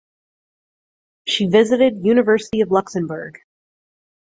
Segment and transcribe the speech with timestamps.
[1.27, 3.37] She visited University of Luxembourg.